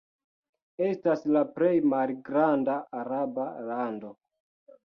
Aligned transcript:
Estas 0.85 1.21
la 1.35 1.43
plej 1.59 1.75
malgranda 1.93 2.79
araba 3.03 3.47
lando. 3.69 4.15